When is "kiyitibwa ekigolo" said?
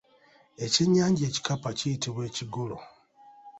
1.77-2.77